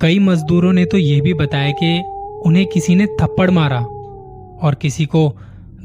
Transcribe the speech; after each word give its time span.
कई 0.00 0.18
मजदूरों 0.18 0.72
ने 0.72 0.84
तो 0.84 0.98
यह 0.98 1.20
भी 1.22 1.34
बताया 1.34 1.70
कि 1.70 2.02
उन्हें 2.46 2.66
किसी 2.66 2.94
ने 2.94 3.06
थप्पड़ 3.06 3.50
मारा 3.50 3.78
और 4.62 4.74
किसी 4.74 5.04
को 5.06 5.28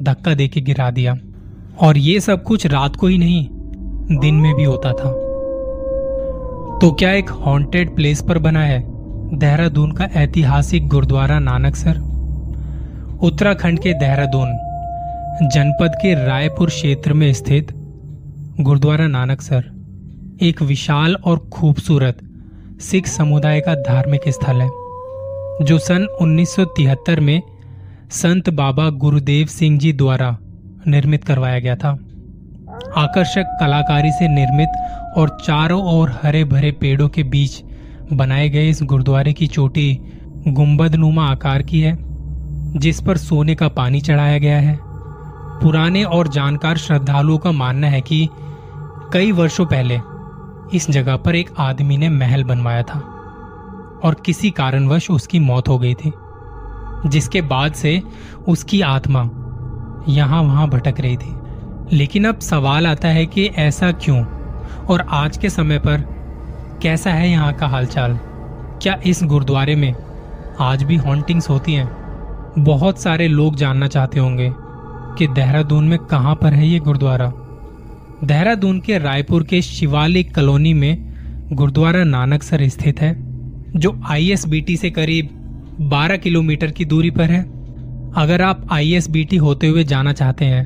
धक्का 0.02 0.34
देके 0.34 0.62
गिरा 0.62 0.90
दिया। 0.92 1.16
और 1.82 1.98
ये 1.98 2.20
सब 2.20 2.44
कुछ 2.44 2.66
रात 2.68 2.96
को 2.96 3.08
ही 3.08 3.18
नहीं, 3.18 3.48
दिन 4.20 4.36
में 4.36 4.54
भी 4.56 4.64
होता 4.64 4.92
था। 4.94 5.12
तो 6.80 6.92
क्या 6.92 7.12
एक 7.12 7.30
हॉन्टेड 7.30 7.96
प्लेस 7.96 8.22
पर 8.22 8.38
बना 8.38 8.64
है 8.64 8.84
देहरादून 9.38 9.92
का 9.92 10.06
ऐतिहासिक 10.14 10.88
गुरुद्वारा 10.88 11.40
नानकसर 11.40 12.00
उत्तराखंड 13.22 13.80
के 13.80 13.94
देहरादून, 13.94 14.48
जनपद 15.50 15.96
के 16.02 16.14
रायपुर 16.26 16.70
क्षेत्र 16.70 17.14
में 17.14 17.32
स्थित 17.34 17.74
गुरुद्वारा 18.62 19.08
नानकसर 19.08 19.72
एक 20.42 20.62
विशाल 20.62 21.16
और 21.16 21.38
खूबसूरत 21.54 22.18
सिख 22.82 23.08
समुदाय 23.08 23.62
का 23.62 23.76
धार्मिक 23.76 24.22
स्थल 24.30 24.62
है, 24.62 24.68
जो 25.66 25.78
सन 25.80 26.08
1973 26.22 27.20
में 27.20 27.42
संत 28.12 28.50
बाबा 28.50 28.90
गुरुदेव 28.90 29.48
सिंह 29.48 29.80
जी 29.80 29.94
द्वारा 29.94 30.38
निर्मित 30.88 31.24
करवाया 31.24 31.60
गया 31.60 31.76
था। 31.76 31.90
आकर्षक 32.98 33.58
कलाकारी 33.60 34.12
से 34.12 34.28
निर्मित 34.28 34.70
और 35.18 35.38
चारों 35.46 35.84
ओर 35.84 36.12
हरे 36.24 36.44
भरे 36.44 36.72
पेड़ों 36.72 37.10
के 37.10 37.24
बीच 37.24 37.64
बनाए 38.14 38.50
गए 38.50 38.70
इस 38.70 38.84
गुरुद्वारे 38.84 39.34
की 39.34 39.48
चोटी 39.48 40.02
गुंबद 40.48 40.96
नुमा 40.96 41.26
आकार 41.26 41.62
की 41.62 41.82
है, 41.82 41.98
जिस 42.80 43.02
पर 43.02 43.18
सोने 43.18 43.56
का 43.56 43.68
पानी 43.68 44.02
चढ़ाया 44.02 44.38
गया 44.38 44.60
है। 44.60 44.80
पुराने 45.62 46.04
और 46.04 46.28
जानकार 46.28 46.78
श्रद्धालुओं 46.78 47.38
का 47.38 47.52
मानना 47.52 47.88
है 47.88 48.02
कि 48.02 48.30
कई 49.14 49.32
वर्षों 49.32 49.66
पहले 49.66 50.00
इस 50.74 50.92
जगह 50.92 51.16
पर 51.16 51.36
एक 51.36 51.50
आदमी 51.60 51.98
ने 51.98 52.10
महल 52.10 52.44
बनवाया 52.44 52.84
था 52.84 53.00
और 54.04 54.14
किसी 54.26 54.52
कारणवश 54.52 55.12
उसकी 55.12 55.40
मौत 55.40 55.68
हो 55.68 55.80
गई 55.80 55.94
थी, 55.94 56.12
जिसके 57.06 57.42
बाद 57.42 57.74
से 57.74 58.04
उसकी 58.48 58.82
आत्मा 58.82 59.30
यहाँ 60.10 60.42
वहाँ 60.42 60.70
भटक 60.70 61.00
रही 61.00 61.18
थी। 61.18 61.36
लेकिन 61.96 62.26
अब 62.26 62.40
सवाल 62.40 62.88
आता 62.88 63.08
है 63.08 63.26
कि 63.26 63.46
ऐसा 63.46 63.92
क्यों? 63.92 64.26
और 64.86 65.08
आज 65.10 65.38
के 65.38 65.50
समय 65.50 65.80
पर 65.80 65.98
कैसा 66.82 67.12
है 67.12 67.30
यहाँ 67.30 67.54
का 67.54 67.68
हालचाल? 67.68 68.20
क्या 68.82 69.00
इस 69.06 69.24
गुरुद्वारे 69.24 69.76
में 69.76 69.96
आज 70.60 70.84
भी 70.84 70.96
हॉन्टिंग्स 70.96 71.50
होती 71.50 71.74
हैं? 71.74 71.90
बहुत 72.60 73.00
सारे 73.00 73.28
लोग 73.28 73.56
जानना 73.56 73.88
चाहते 73.88 74.20
होंगे 74.20 74.54
कि 75.18 75.28
देहरादून 75.28 75.88
में 75.88 76.00
कहाँ 76.00 76.36
पर 76.36 76.54
है 76.54 76.68
ये 76.68 76.80
गुरुद्वारा? 76.80 77.34
देहरादून 78.24 78.80
के 78.80 78.98
रायपुर 78.98 79.44
के 79.44 79.62
शिवालिक 79.62 80.34
कॉलोनी 80.36 80.74
में 80.74 81.48
गुरुद्वारा 81.52 82.04
नानकसर 82.04 82.68
स्थित 82.70 83.00
है, 83.02 83.14
जो 83.76 84.02
आईएसबीटी 84.06 84.76
से 84.78 84.90
करीब 84.90 85.30
12 85.92 86.18
किलोमीटर 86.18 86.72
की 86.72 86.86
दूरी 86.86 87.10
पर 87.12 87.32
है। 87.32 87.42
अगर 88.16 88.42
आप 88.42 88.68
आईएसबीटी 88.72 89.38
होते 89.38 89.68
हुए 89.68 89.84
जाना 89.84 90.14
चाहते 90.14 90.46
हैं 90.46 90.66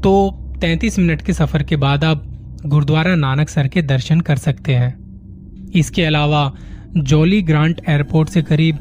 तो 0.00 0.12
33 0.60 0.98
मिनट 0.98 1.22
के 1.22 1.32
सफ़र 1.32 1.62
के 1.62 1.76
बाद 1.76 2.04
आप 2.04 2.24
गुरुद्वारा 2.66 3.14
नानकसर 3.14 3.68
के 3.68 3.82
दर्शन 3.84 4.20
कर 4.20 4.36
सकते 4.36 4.74
हैं। 4.74 5.70
इसके 5.74 6.04
अलावा 6.04 6.52
जॉली 6.96 7.40
ग्रांट 7.42 7.80
एयरपोर्ट 7.88 8.28
से 8.28 8.42
करीब 8.42 8.78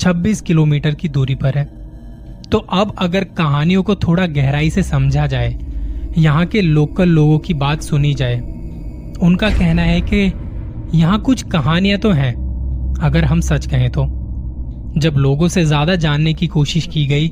26 0.00 0.40
किलोमीटर 0.40 0.94
की 0.94 1.08
दूरी 1.08 1.34
पर 1.34 1.58
है। 1.58 1.64
तो 2.50 2.58
अब 2.58 2.94
अगर 2.98 3.24
कहानियों 3.38 3.82
को 3.82 3.94
थोड़ा 3.96 4.26
गहराई 4.26 4.70
से 4.70 4.82
समझा 4.82 5.26
जाए 5.26 5.56
यहाँ 6.18 6.44
के 6.46 6.60
लोकल 6.60 7.08
लोगों 7.08 7.38
की 7.38 7.54
बात 7.54 7.82
सुनी 7.82 8.12
जाए। 8.14 8.38
उनका 9.22 9.48
कहना 9.50 9.82
है 9.82 10.00
कि 10.02 10.32
यहाँ 10.94 11.20
कुछ 11.20 11.42
कहानियाँ 11.42 11.98
तो 11.98 12.10
हैं, 12.10 12.32
अगर 13.02 13.24
हम 13.24 13.40
सच 13.40 13.66
कहें 13.66 13.90
तो। 13.90 14.04
जब 14.96 15.16
लोगों 15.16 15.48
से 15.48 15.64
ज़्यादा 15.64 15.94
जानने 15.96 16.32
की 16.34 16.46
कोशिश 16.46 16.86
की 16.86 17.06
गई 17.06 17.28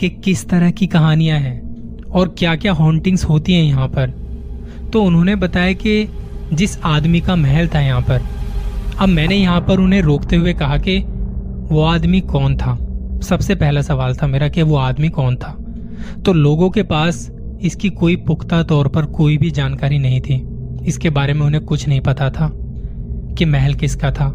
कि 0.00 0.08
किस 0.24 0.48
तरह 0.48 0.70
की 0.70 0.86
कहानियाँ 0.86 1.38
हैं 1.38 2.04
और 2.04 2.34
क्या 2.38 2.54
क्या 2.56 2.72
हॉन्टिंग्स 2.72 3.24
होती 3.24 3.54
हैं 3.54 3.62
यहाँ 3.64 3.88
पर 3.88 4.10
तो 4.92 5.02
उन्होंने 5.02 5.34
बताया 5.36 5.72
कि 5.74 6.08
जिस 6.52 6.78
आदमी 6.84 7.20
का 7.20 7.36
महल 7.36 7.68
था 7.68 7.80
यहाँ 7.80 8.00
पर, 8.00 8.22
अब 9.00 9.08
मैंने 9.08 9.36
यहाँ 9.36 9.60
पर 9.60 9.80
उन्हें 9.80 10.00
रोकते 10.02 10.36
हुए 10.36 10.52
कहा 10.54 10.76
कि 10.78 10.98
वो 11.70 11.82
आदमी 11.84 12.20
कौन 12.22 12.56
था? 12.56 12.76
सबसे 13.22 13.54
पहला 13.54 13.82
सवाल 13.82 14.14
था 14.14 14.26
मेरा 14.26 14.48
कि 14.48 14.62
वो 14.62 14.76
आदमी 14.78 15.08
कौन 15.08 15.36
था? 15.36 15.56
तो 16.24 16.32
लोगों 16.32 16.70
के 16.70 16.82
पास 16.84 17.30
इसकी 17.62 17.90
कोई 17.90 18.16
पुख्ता 18.16 18.62
तौर 18.62 18.88
पर 18.88 19.04
कोई 19.04 19.38
भी 19.38 19.50
जानकारी 19.50 19.98
नहीं 19.98 20.20
थी। 20.20 20.48
इसके 20.86 21.10
बारे 21.10 21.32
में 21.32 21.46
उन्हें 21.46 21.64
कुछ 21.64 21.88
नहीं 21.88 22.00
पता 22.00 22.30
था 22.30 22.50
कि 23.38 23.44
महल 23.44 23.74
किसका 23.74 24.10
था, 24.10 24.26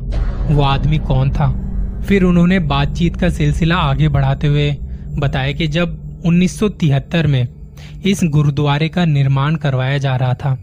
वो 0.51 0.61
आदमी 0.61 0.97
कौन 0.97 1.29
था। 1.29 1.67
फिर 2.07 2.23
उन्होंने 2.23 2.59
बातचीत 2.59 3.15
का 3.15 3.29
सिलसिला 3.29 3.75
आगे 3.75 4.07
बढ़ाते 4.07 4.47
हुए 4.47 4.77
बताया 5.19 5.51
कि 5.51 5.67
जब 5.67 6.21
1973 6.25 7.27
में 7.27 7.47
इस 8.05 8.21
गुरुद्वारे 8.23 8.89
का 8.89 9.05
निर्माण 9.05 9.55
करवाया 9.55 9.97
जा 9.97 10.15
रहा 10.15 10.33
था, 10.33 10.55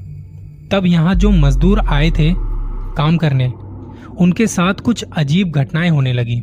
तब 0.70 0.82
यहाँ 0.86 1.14
जो 1.14 1.30
मजदूर 1.30 1.80
आए 1.80 2.10
थे 2.10 2.34
काम 2.96 3.16
करने, 3.16 3.52
उनके 4.18 4.46
साथ 4.46 4.74
कुछ 4.74 5.04
अजीब 5.16 5.50
घटनाएँ 5.50 5.90
होने 5.90 6.12
लगी। 6.12 6.40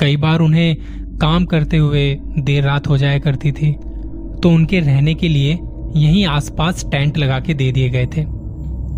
कई 0.00 0.16
बार 0.16 0.40
उन्हें 0.40 0.76
काम 1.18 1.44
करते 1.44 1.76
हुए 1.76 2.18
देर 2.38 2.64
रात 2.64 2.88
हो 2.88 2.96
जाया 2.98 3.18
करती 3.18 3.52
थी। 3.52 3.76
तो 4.42 4.50
उनके 4.50 4.80
रहने 4.80 5.14
के 5.14 5.28
लिए 5.28 5.52
यहीं 5.96 6.24
आसपास 6.26 6.84
टेंट 6.90 7.18
लगा 7.18 7.38
के 7.40 7.54
दे 7.54 7.70
दिए 7.72 7.88
गए 7.90 8.06
थे। 8.06 8.24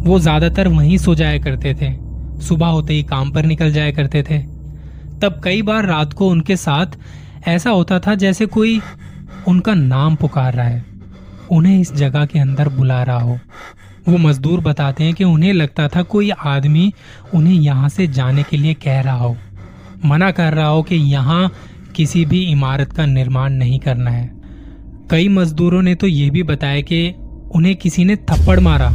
वो 0.05 0.19
ज़्यादातर 0.19 0.69
वहीं 0.69 0.99
सो 0.99 1.15
जाया 1.15 1.39
करते 1.39 1.75
थे। 1.75 1.93
सुबह 2.43 2.67
होते 2.67 2.95
ही 2.95 3.03
काम 3.03 3.31
पर 3.31 3.45
निकल 3.45 3.73
जाया 3.73 3.93
करते 3.93 4.23
थे। 4.23 4.39
तब 5.23 5.41
कई 5.45 5.63
बार 5.63 5.87
रात 5.87 6.13
को 6.13 6.29
उनके 6.29 6.57
साथ 6.57 6.97
ऐसा 7.49 7.71
होता 7.71 7.99
था 7.99 8.15
जैसे 8.15 8.47
कोई 8.47 8.81
उनका 9.49 9.75
नाम 9.75 10.15
पुकार 10.17 10.53
रहा 10.55 10.67
है। 10.67 10.85
उन्हें 11.53 11.81
इस 11.81 11.93
जगह 11.95 12.25
के 12.27 12.39
अंदर 12.39 12.69
बुला 12.69 13.03
रहा 13.03 13.19
हो। 13.19 13.39
वो 14.09 14.19
मजदूर 14.19 14.61
बताते 14.61 15.05
हैं 15.05 15.15
कि 15.15 15.25
उन्हें 15.25 15.53
लगता 15.53 15.89
था 15.89 16.03
कोई 16.03 16.31
आदमी 16.31 16.93
उन्हें 17.35 17.55
यहाँ 17.55 17.89
से 17.89 18.07
जाने 18.07 18.43
के 18.43 18.57
लिए 18.57 18.75
कह 18.75 19.01
रहा 19.01 19.17
हो। 19.17 19.37
मना 20.05 20.31
कर 20.31 20.55
रहा 20.55 20.67
हो 20.67 20.83
कि 20.83 20.97
यहाँ 20.97 21.51
किसी 21.97 22.25
भी 22.25 22.43
इमारत 22.45 22.93
का 22.93 23.07
निर्माण 23.07 23.53
नहीं 23.53 23.79
करना 23.79 24.11
है। 24.11 24.34
कई 25.15 25.29
मजदूरों 25.29 25.81
ने 25.83 25.95
तो 25.95 26.07
ये 26.07 26.31
भी 26.31 26.43
बताया 26.43 26.81
कि 26.81 26.99
उन्हें 27.55 27.75
किसी 27.77 28.05
ने 28.05 28.15
थप्पड़ 28.19 28.59
मारा 28.61 28.87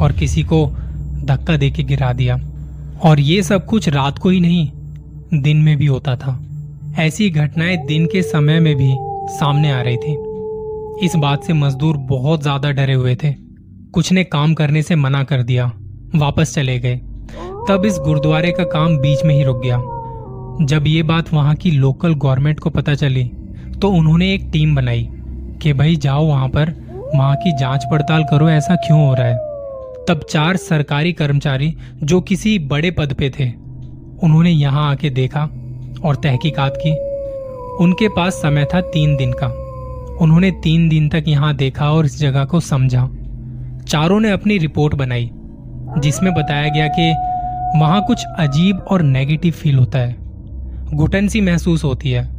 और 0.00 0.12
किसी 0.12 0.42
को 0.42 0.66
धक्का 1.22 1.56
देके 1.56 1.82
गिरा 1.82 2.12
दिया। 2.12 2.34
और 3.04 3.20
ये 3.20 3.42
सब 3.42 3.64
कुछ 3.66 3.88
रात 3.88 4.18
को 4.18 4.28
ही 4.28 4.40
नहीं, 4.40 4.68
दिन 5.42 5.56
में 5.56 5.76
भी 5.76 5.86
होता 5.86 6.14
था। 6.16 6.38
ऐसी 6.98 7.28
घटनाएँ 7.30 7.76
दिन 7.86 8.06
के 8.06 8.22
समय 8.22 8.60
में 8.60 8.74
भी 8.76 8.90
सामने 9.30 9.72
आ 9.72 9.80
रही 9.80 9.96
थी। 9.96 11.06
इस 11.06 11.16
बात 11.16 11.44
से 11.44 11.52
मजदूर 11.52 11.96
बहुत 12.08 12.42
ज़्यादा 12.42 12.70
डरे 12.70 12.94
हुए 12.94 13.14
थे। 13.14 13.32
कुछ 13.94 14.12
ने 14.12 14.24
काम 14.24 14.54
करने 14.54 14.82
से 14.82 14.96
मना 14.96 15.22
कर 15.24 15.42
दिया, 15.42 15.70
वापस 16.14 16.54
चले 16.54 16.78
गए। 16.78 16.96
तब 17.68 17.82
इस 17.86 17.98
गुरुद्वारे 17.98 18.52
का 18.52 18.64
काम 18.70 18.96
बीच 18.98 19.24
में 19.24 19.34
ही 19.34 19.42
रुक 19.44 19.60
गया। 19.62 19.78
जब 20.66 20.86
ये 20.86 21.02
बात 21.02 21.32
वहाँ 21.34 21.54
की 21.54 21.70
लोकल 21.70 22.14
गवर्नमेंट 22.16 22.60
को 22.60 22.70
पता 22.70 22.94
चली 22.94 23.24
तो 23.80 23.90
उन्होंने 23.90 24.32
एक 24.34 24.48
टीम 24.52 24.74
बनाई। 24.76 25.08
कि 25.62 25.72
भाई 25.72 25.96
जाओ 25.96 26.26
वहाँ 26.26 26.48
पर, 26.48 26.70
वहाँ 27.14 27.36
की 27.36 27.52
जाँच 27.52 27.84
पड़ताल 27.90 28.24
करो, 28.24 28.50
ऐसा 28.50 28.74
क्यों 28.74 29.06
हो 29.06 29.14
रहा 29.14 29.26
है? 29.26 29.34
तब 30.08 30.20
चार 30.30 30.56
सरकारी 30.56 31.12
कर्मचारी 31.12 31.76
जो 32.02 32.20
किसी 32.20 32.58
बड़े 32.58 32.90
पद 32.90 33.12
पे 33.12 33.30
थे, 33.30 33.48
उन्होंने 34.22 34.50
यहाँ 34.50 34.90
आके 34.90 35.10
देखा 35.10 35.40
और 36.04 36.16
तहकीकात 36.16 36.78
की। 36.86 36.90
उनके 37.84 38.08
पास 38.08 38.32
समय 38.32 38.64
था 38.64 38.80
तीन 38.80 39.16
दिन 39.16 39.32
का। 39.32 39.46
उन्होंने 40.20 40.50
तीन 40.50 40.88
दिन 40.88 41.08
तक 41.08 41.24
यहाँ 41.28 41.56
देखा 41.56 41.92
और 41.92 42.06
इस 42.06 42.20
जगह 42.20 42.44
को 42.44 42.60
समझा। 42.60 43.08
चारों 43.88 44.20
ने 44.20 44.30
अपनी 44.30 44.58
रिपोर्ट 44.58 44.94
बनाई, 44.94 45.30
जिसमें 45.98 46.34
बताया 46.34 46.68
गया 46.68 46.88
कि 46.88 47.14
वहाँ 47.78 48.04
कुछ 48.04 48.24
अजीब 48.38 48.78
और 48.78 49.02
नेगेटिव 49.02 49.52
फील 49.52 49.78
होता 49.78 49.98
है। 49.98 50.16
घुटन 50.94 51.28
सी 51.28 51.40
महसूस 51.40 51.84
होती 51.84 52.10
है। 52.10 52.31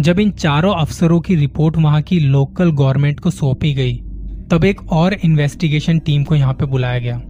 जब 0.00 0.20
इन 0.20 0.30
चारों 0.30 0.74
अफसरों 0.74 1.20
की 1.20 1.34
रिपोर्ट 1.34 1.76
वहाँ 1.76 2.02
की 2.02 2.20
लोकल 2.20 2.70
गवर्नमेंट 2.70 3.20
को 3.20 3.30
सौंपी 3.30 3.74
गई, 3.74 3.96
तब 4.50 4.64
एक 4.64 4.92
और 4.92 5.14
इन्वेस्टिगेशन 5.14 5.98
टीम 5.98 6.24
को 6.24 6.34
यहाँ 6.34 6.54
पे 6.54 6.66
बुलाया 6.66 6.98
गया। 6.98 7.22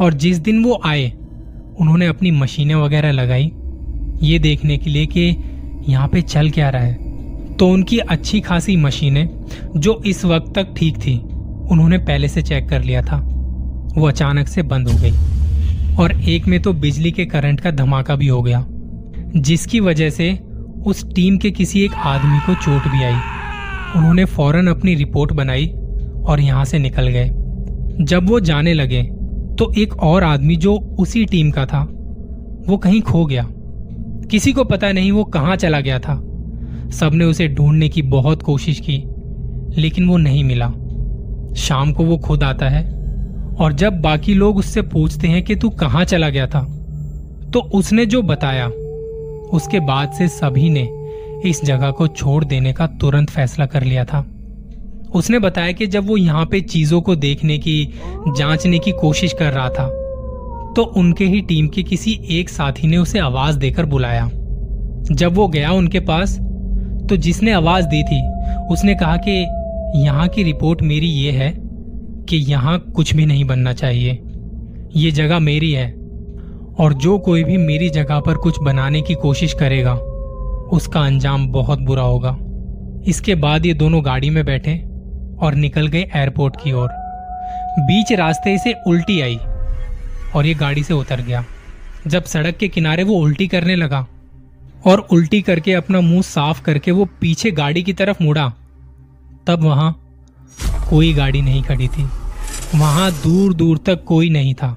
और 0.00 0.14
जिस 0.14 0.38
दिन 0.38 0.64
वो 0.64 0.80
आए, 0.84 1.12
उन्होंने 1.80 2.06
अपनी 2.06 2.30
मशीनें 2.30 2.74
वगैरह 2.74 3.10
लगाई, 3.10 3.52
ये 4.22 4.38
देखने 4.38 4.76
के 4.76 4.90
लिए 4.90 5.06
कि 5.06 5.36
यहाँ 5.88 6.08
पे 6.08 6.22
चल 6.22 6.50
क्या 6.50 6.68
रहा 6.68 6.82
है। 6.82 6.94
तो 7.54 7.68
उनकी 7.68 7.98
अच्छी 7.98 8.40
खासी 8.40 8.76
मशीनें, 8.76 9.28
जो 9.76 10.02
इस 10.06 10.24
वक्त 10.24 10.54
तक 10.54 10.74
ठीक 10.76 10.96
थी, 10.96 11.18
उन्होंने 11.70 11.98
पहले 11.98 12.28
से 12.28 12.42
चेक 12.42 12.68
कर 12.68 12.82
लिया 12.82 13.02
था। 13.02 13.16
वो 13.96 14.08
अचानक 14.08 14.48
से 14.48 14.62
बंद 14.62 14.88
हो 14.88 14.98
गई। 14.98 15.12
और 15.96 16.22
एक 16.22 16.46
में 16.46 16.62
तो 16.62 16.72
बिजली 16.72 17.10
के 17.10 17.26
करंट 17.26 17.60
का 17.60 17.70
धमाका 17.70 18.16
भी 18.16 18.26
हो 18.26 18.42
गया, 18.42 18.66
जिसकी 19.36 19.80
वजह 19.80 20.10
से 20.10 20.38
उस 20.86 21.04
टीम 21.14 21.36
के 21.38 21.50
किसी 21.50 21.80
एक 21.84 21.94
आदमी 22.06 22.38
को 22.38 22.54
चोट 22.54 22.90
भी 22.90 23.02
आई। 23.04 23.14
उन्होंने 23.96 24.24
फ़ौरन 24.24 24.66
अपनी 24.66 24.94
रिपोर्ट 24.94 25.32
बनाई 25.32 25.66
और 26.26 26.40
यहाँ 26.40 26.64
से 26.64 26.78
निकल 26.78 27.08
गए। 27.08 27.30
जब 28.00 28.28
वो 28.28 28.40
जाने 28.40 28.74
लगे 28.74 29.02
तो 29.58 29.72
एक 29.78 29.96
और 30.02 30.24
आदमी 30.24 30.56
जो 30.56 30.74
उसी 30.98 31.24
टीम 31.24 31.50
का 31.50 31.64
था, 31.66 31.80
वो 32.68 32.76
कहीं 32.76 33.00
खो 33.02 33.24
गया। 33.26 33.46
किसी 34.30 34.52
को 34.52 34.64
पता 34.64 34.92
नहीं 34.92 35.12
वो 35.12 35.24
कहाँ 35.24 35.56
चला 35.56 35.80
गया 35.80 35.98
था। 35.98 36.14
सबने 36.92 37.24
उसे 37.24 37.48
ढूँढने 37.48 37.88
की 37.88 38.02
बहुत 38.02 38.42
कोशिश 38.42 38.80
की, 38.80 39.02
लेकिन 39.80 40.08
वो 40.08 40.16
नहीं 40.16 40.44
मिला। 40.44 40.72
शाम 41.56 41.92
को 41.92 42.04
वो 42.04 42.16
खुद 42.18 42.42
आता 42.42 42.68
है 42.68 42.84
और 43.56 43.72
जब 43.72 44.00
बाकी 44.00 44.34
लोग 44.34 44.56
उससे 44.56 44.82
पूछते 44.84 45.28
हैं 45.28 45.42
कि 45.42 45.54
तू 45.56 45.70
कहाँ 45.70 46.04
चला 46.04 46.28
गया 46.28 46.46
था 46.46 46.60
तो 47.52 47.60
उसने 47.74 48.04
जो 48.06 48.22
बताया 48.22 48.66
उसके 49.52 49.80
बाद 49.80 50.12
से 50.12 50.28
सभी 50.28 50.70
ने 50.70 50.88
इस 51.44 51.64
जगह 51.64 51.90
को 51.90 52.06
छोड़ 52.08 52.44
देने 52.44 52.72
का 52.72 52.86
तुरंत 53.00 53.30
फैसला 53.30 53.66
कर 53.66 53.82
लिया 53.82 54.04
था। 54.04 54.20
उसने 55.14 55.38
बताया 55.38 55.72
कि 55.72 55.86
जब 55.86 56.06
वो 56.06 56.16
यहाँ 56.16 56.44
पे 56.46 56.60
चीज़ों 56.60 57.00
को 57.00 57.16
देखने 57.16 57.58
की, 57.58 57.92
जांचने 58.28 58.78
की 58.78 58.92
कोशिश 58.92 59.32
कर 59.32 59.52
रहा 59.52 59.68
था 59.68 59.86
तो 60.76 60.82
उनके 60.96 61.24
ही 61.24 61.40
टीम 61.40 61.68
के 61.68 61.82
किसी 61.82 62.18
एक 62.30 62.48
साथी 62.48 62.86
ने 62.86 62.96
उसे 62.96 63.18
आवाज़ 63.18 63.58
देकर 63.58 63.86
बुलाया। 63.86 64.28
जब 65.12 65.34
वो 65.34 65.46
गया 65.48 65.70
उनके 65.72 66.00
पास 66.00 66.36
तो 67.08 67.16
जिसने 67.16 67.52
आवाज़ 67.52 67.86
दी 67.86 68.02
थी, 68.02 68.20
उसने 68.72 68.94
कहा 68.94 69.16
कि 69.18 69.30
यहाँ 69.98 70.26
की 70.28 70.42
रिपोर्ट 70.42 70.82
मेरी 70.82 71.06
ये 71.06 71.30
है 71.32 71.52
कि 72.28 72.36
यहाँ 72.36 72.78
कुछ 72.96 73.14
भी 73.14 73.26
नहीं 73.26 73.44
बनना 73.44 73.72
चाहिए। 73.72 74.18
ये 74.96 75.10
जगह 75.10 75.38
मेरी 75.38 75.72
है 75.72 75.88
और 76.80 76.92
जो 76.92 77.18
कोई 77.18 77.44
भी 77.44 77.56
मेरी 77.56 77.88
जगह 77.90 78.20
पर 78.20 78.34
कुछ 78.34 78.58
बनाने 78.62 79.00
की 79.02 79.14
कोशिश 79.14 79.52
करेगा, 79.52 79.94
उसका 80.72 81.00
अंजाम 81.00 81.46
बहुत 81.48 81.78
बुरा 81.78 82.02
होगा। 82.02 82.36
इसके 83.08 83.34
बाद 83.34 83.66
ये 83.66 83.74
दोनों 83.74 84.04
गाड़ी 84.04 84.30
में 84.30 84.44
बैठे 84.44 84.76
और 85.42 85.54
निकल 85.54 85.86
गए 85.86 86.02
एयरपोर्ट 86.16 86.56
की 86.56 86.72
ओर। 86.72 86.88
बीच 87.78 88.12
रास्ते 88.12 88.56
से 88.58 88.74
उल्टी 88.86 89.20
आई 89.20 89.38
और 90.34 90.46
ये 90.46 90.54
गाड़ी 90.54 90.82
से 90.82 90.94
उतर 90.94 91.20
गया। 91.20 91.44
जब 92.06 92.24
सड़क 92.24 92.56
के 92.56 92.68
किनारे 92.68 93.04
वो 93.04 93.14
उल्टी 93.14 93.46
करने 93.48 93.76
लगा 93.76 94.06
और 94.86 95.06
उल्टी 95.12 95.42
करके 95.42 95.72
अपना 95.72 96.00
मुँह 96.00 96.22
साफ़ 96.22 96.62
करके 96.62 96.90
वो 96.90 97.04
पीछे 97.20 97.50
गाड़ी 97.50 97.82
की 97.82 97.92
तरफ़ 97.92 98.22
मुड़ा, 98.22 98.52
तब 99.46 99.62
वहाँ 99.62 99.92
कोई 100.90 101.12
गाड़ी 101.12 101.42
नहीं 101.42 101.62
खड़ी 101.62 101.88
थी। 101.88 102.08
वहाँ 102.74 103.10
दूर 103.12 103.54
दूर 103.54 103.78
तक 103.78 104.04
कोई 104.04 104.30
नहीं 104.30 104.54
था। 104.54 104.76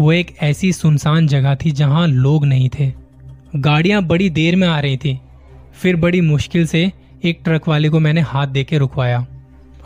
वो 0.00 0.12
एक 0.12 0.34
ऐसी 0.42 0.72
सुनसान 0.72 1.26
जगह 1.26 1.54
थी 1.54 1.70
जहाँ 1.70 2.06
लोग 2.08 2.44
नहीं 2.46 2.68
थे। 2.78 2.92
गाड़ियाँ 3.56 4.02
बड़ी 4.02 4.28
देर 4.30 4.56
में 4.56 4.66
आ 4.68 4.78
रही 4.80 4.96
थी। 4.96 5.18
फिर 5.74 5.96
बड़ी 5.96 6.20
मुश्किल 6.20 6.66
से 6.66 6.90
एक 7.24 7.40
ट्रक 7.44 7.68
वाले 7.68 7.88
को 7.88 8.00
मैंने 8.00 8.20
हाथ 8.20 8.46
देके 8.46 8.78
रुकवाया। 8.78 9.26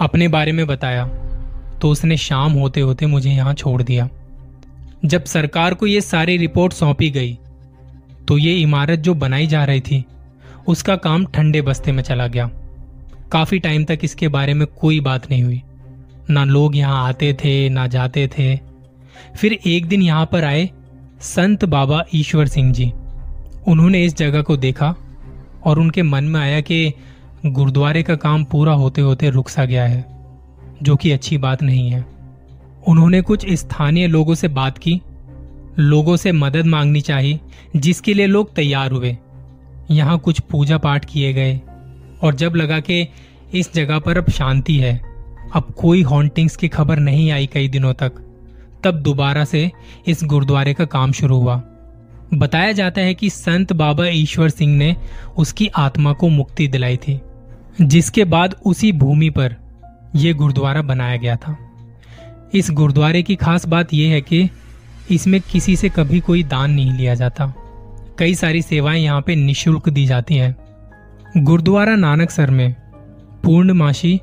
अपने 0.01 0.29
बारे 0.29 0.53
में 0.53 0.67
बताया। 0.67 1.07
तो 1.83 1.91
उसने 1.91 2.17
शाम 2.17 2.53
होते 2.53 2.81
होते 2.81 3.07
मुझे 3.07 3.31
यहाँ 3.31 3.55
छोड़ 3.55 3.83
दिया। 3.83 4.09
जब 5.05 5.25
सरकार 5.25 5.75
को 5.75 5.87
ये 5.87 6.01
सारी 6.01 6.37
रिपोर्ट 6.37 6.73
सौंपी 6.73 7.11
गई 7.11 7.39
तो 8.29 8.37
ये 8.39 8.55
इमारत 8.55 8.99
जो 8.99 9.15
बनाई 9.15 9.47
जा 9.47 9.65
रही 9.65 9.81
थी, 9.81 10.05
उसका 10.69 10.97
काम 10.97 11.25
ठंडे 11.27 11.63
बस्ते 11.63 11.93
में 11.93 12.03
चला 12.03 12.27
गया। 12.27 12.51
काफ़ी 13.33 13.59
टाइम 13.59 13.85
तक 13.85 14.01
इसके 14.05 14.29
बारे 14.29 14.55
में 14.55 14.67
कोई 14.81 15.01
बात 15.01 15.31
नहीं 15.31 15.43
हुई। 15.43 15.63
ना 16.31 16.45
लोग 16.45 16.77
यहाँ 16.77 17.09
आते 17.09 17.33
थे, 17.35 17.69
ना 17.69 17.87
जाते 17.87 18.29
थे। 18.29 18.55
फिर 19.37 19.53
एक 19.67 19.87
दिन 19.87 20.03
यहाँ 20.03 20.27
पर 20.27 20.45
आए 20.45 20.71
संत 21.21 21.65
बाबा 21.65 22.05
ईश्वर 22.15 22.47
सिंह 22.47 22.73
जी। 22.73 22.93
उन्होंने 23.69 24.05
इस 24.05 24.17
जगह 24.17 24.43
को 24.43 24.57
देखा 24.57 24.95
और 25.65 25.79
उनके 25.79 26.03
मन 26.03 26.25
में 26.25 26.41
आया 26.41 26.61
कि 26.61 26.93
गुरुद्वारे 27.47 28.03
का 28.03 28.15
काम 28.17 28.45
पूरा 28.45 28.73
होते 28.73 29.01
होते 29.01 29.31
रुक 29.31 29.49
सा 29.49 29.65
गया 29.65 29.85
है, 29.85 30.05
जो 30.83 30.97
कि 30.97 31.11
अच्छी 31.11 31.39
बात 31.39 31.63
नहीं 31.63 31.91
है। 31.91 32.05
उन्होंने 32.89 33.21
कुछ 33.23 33.47
स्थानीय 33.53 34.07
लोगों 34.07 34.35
से 34.35 34.49
बात 34.49 34.79
की, 34.79 35.01
लोगों 35.79 36.17
से 36.17 36.33
मदद 36.33 36.67
मांगनी 36.67 37.01
चाहिए 37.01 37.41
जिसके 37.77 38.15
लिए 38.15 38.27
लोग 38.27 38.55
तैयार 38.55 38.93
हुए। 38.93 39.17
यहाँ 39.91 40.19
कुछ 40.19 40.41
पूजा 40.41 40.79
पाठ 40.79 41.05
किए 41.05 41.33
गए 41.33 41.61
और 42.23 42.35
जब 42.35 42.57
लगा 42.57 42.81
कि 42.81 43.07
इस 43.55 43.73
जगह 43.75 43.99
पर 43.99 44.19
अब 44.19 44.31
शांति 44.31 44.77
है, 44.77 45.01
अब 45.55 45.75
कोई 45.79 46.03
हॉन्टिंग्स 46.03 46.57
की 46.57 46.69
खबर 46.69 46.99
नहीं 46.99 47.31
आई 47.31 47.47
कई 47.47 47.69
दिनों 47.69 47.93
तक। 47.95 48.13
तब 48.85 48.95
दोबारा 48.95 49.45
से 49.45 49.71
इस 50.07 50.21
गुरुद्वारे 50.25 50.75
का 50.75 50.85
काम 50.85 51.13
शुरू 51.13 51.39
हुआ। 51.39 51.63
बताया 52.35 52.73
जाता 52.73 53.01
है 53.01 53.15
कि 53.15 53.31
संत 53.31 53.73
बाबा 53.73 54.07
ईश्वर 54.07 54.49
सिंह 54.49 54.77
ने 54.77 54.97
उसकी 55.37 55.67
आत्मा 55.69 56.13
को 56.13 56.29
मुक्ति 56.29 56.69
दिलाई 56.69 56.97
थी, 56.97 57.21
जिसके 57.81 58.25
बाद 58.25 58.55
उसी 58.67 58.93
भूमि 58.93 59.31
पर 59.31 59.57
यह 60.17 60.35
गुरुद्वारा 60.35 60.83
बनाया 60.83 61.17
गया 61.17 61.37
था। 61.37 61.57
इस 62.55 62.71
गुरुद्वारे 62.71 63.23
की 63.23 63.37
खास 63.37 63.67
बात 63.67 63.95
यह 63.95 64.13
है 64.13 64.21
कि 64.21 64.51
इसमें 65.11 65.41
किसी 65.41 65.77
से 65.77 65.89
कभी 65.89 66.21
कोई 66.21 66.43
दान 66.43 66.71
नहीं 66.71 66.93
लिया 66.93 67.15
जाता। 67.15 67.55
कई 68.19 68.35
सारी 68.35 68.63
सेवाएँ 68.63 69.01
यहाँ 69.03 69.23
पे 69.27 69.37
निशुल्क 69.37 69.89
दी 69.89 70.07
जाती 70.07 70.35
हैं। 70.35 70.57
गुरुद्वारा 71.37 71.97
नानकसर 71.97 72.51
में 72.51 72.75
पूर्णमासी 73.45 74.21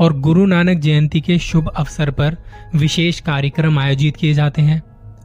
और 0.00 0.20
गुरु 0.20 0.46
नानक 0.46 0.78
जयंती 0.78 1.20
के 1.20 1.38
शुभ 1.38 1.68
अवसर 1.68 2.10
पर 2.10 2.36
विशेष 2.74 3.20
कार्यक्रम 3.20 3.78
आयोजित 3.78 4.16
किए 4.16 4.34
जाते 4.34 4.62
हैं। 4.62 4.82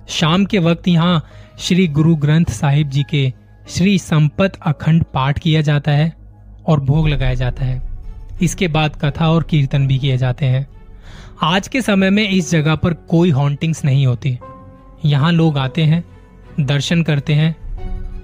शाम 0.09 0.45
के 0.45 0.59
वक्त 0.59 0.87
यहाँ 0.87 1.23
श्री 1.59 1.87
गुरु 1.87 2.15
ग्रंथ 2.15 2.45
साहिब 2.45 2.89
जी 2.89 3.03
के 3.03 3.33
श्री 3.69 3.97
संपत 3.97 4.59
अखंड 4.61 5.03
पाठ 5.03 5.39
किया 5.39 5.61
जाता 5.61 5.91
है 5.91 6.13
और 6.67 6.79
भोग 6.79 7.07
लगाया 7.09 7.33
जाता 7.33 7.65
है। 7.65 7.81
इसके 8.41 8.67
बाद 8.67 8.95
कथा 8.95 9.29
और 9.29 9.43
कीर्तन 9.43 9.87
भी 9.87 9.97
किए 9.97 10.17
जाते 10.17 10.45
हैं। 10.45 10.67
आज 11.43 11.67
के 11.67 11.81
समय 11.81 12.09
में 12.09 12.29
इस 12.29 12.51
जगह 12.51 12.75
पर 12.75 12.93
कोई 12.93 13.29
हॉन्टिंग्स 13.29 13.85
नहीं 13.85 14.05
होती। 14.07 14.37
यहाँ 15.05 15.31
लोग 15.31 15.57
आते 15.57 15.83
हैं, 15.83 16.03
दर्शन 16.59 17.03
करते 17.03 17.33
हैं 17.33 17.55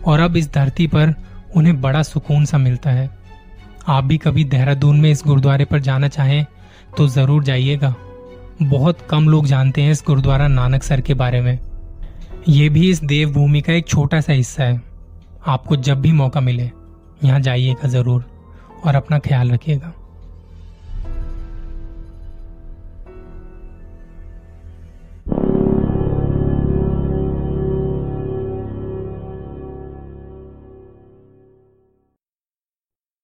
और 0.04 0.20
अब 0.20 0.38
इस 0.38 0.54
धरती 0.54 0.88
पर 0.88 1.14
उन्हें 1.56 1.82
बड़ा 1.82 2.04
सुकून 2.04 2.46
सा 2.46 2.58
मिलता 2.58 2.90
है। 2.90 3.25
आप 3.88 4.04
भी 4.04 4.18
कभी 4.18 4.44
देहरादून 4.44 5.00
में 5.02 5.10
इस 5.12 5.22
गुरुद्वारे 5.26 5.66
पर 5.66 5.80
जाना 5.80 6.08
चाहें 6.08 6.46
तो 6.98 7.08
ज़रूर 7.08 7.44
जाइएगा। 7.44 7.94
बहुत 8.62 9.02
कम 9.10 9.28
लोग 9.30 9.46
जानते 9.46 9.82
हैं 9.82 9.92
इस 9.92 10.04
गुरुद्वारा 10.08 10.48
नानक 10.48 10.84
सर 10.84 11.02
के 11.02 11.14
बारे 11.14 11.42
में। 11.42 11.60
ये 12.50 12.70
भी 12.70 12.90
इस 12.90 13.04
देवभूमि 13.04 13.62
का 13.62 13.74
एक 13.74 13.88
छोटा 13.88 14.22
सा 14.22 14.34
हिस्सा 14.34 14.64
है। 14.64 14.82
आपको 15.48 15.76
जब 15.78 16.02
भी 16.02 16.12
मौका 16.12 16.42
मिले, 16.42 16.70
यहाँ 17.24 17.40
जाइएगा 17.40 17.88
ज़रूर 17.88 18.26
और 18.86 18.96
अपना 18.96 19.20
ख्याल 19.20 19.52
रखिएगा। 19.52 19.94